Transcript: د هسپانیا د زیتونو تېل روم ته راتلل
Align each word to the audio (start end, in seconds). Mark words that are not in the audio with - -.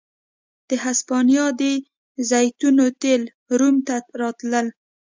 د 0.69 0.71
هسپانیا 0.85 1.45
د 1.61 1.63
زیتونو 2.29 2.85
تېل 3.01 3.21
روم 3.59 3.75
ته 3.87 3.95
راتلل 4.21 4.67